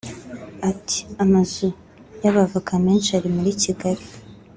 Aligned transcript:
Ati 0.69 0.99
“Amazu 1.23 1.67
y’abavoka 2.23 2.73
menshi 2.85 3.09
ari 3.17 3.29
muri 3.35 3.51
Kigali 3.61 4.05